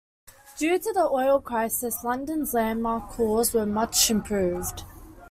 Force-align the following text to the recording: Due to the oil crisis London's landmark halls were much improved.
Due 0.57 0.79
to 0.79 0.91
the 0.93 1.03
oil 1.11 1.39
crisis 1.39 2.03
London's 2.03 2.55
landmark 2.55 3.11
halls 3.11 3.53
were 3.53 3.67
much 3.67 4.09
improved. 4.09 4.83